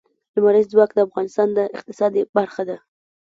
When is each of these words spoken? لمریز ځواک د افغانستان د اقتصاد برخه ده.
لمریز 0.35 0.67
ځواک 0.73 0.91
د 0.93 0.99
افغانستان 1.07 1.47
د 1.53 1.59
اقتصاد 1.77 2.13
برخه 2.37 2.63
ده. 2.69 2.77